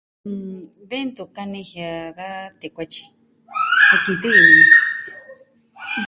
De 0.89 0.97
ntu 1.07 1.23
kanijia 1.35 1.91
da 2.17 2.27
tee 2.59 2.73
kuatyi, 2.75 3.03
jen 3.89 3.99
kitɨ 4.05 4.27
ini 4.39 4.53
ni. 4.59 4.65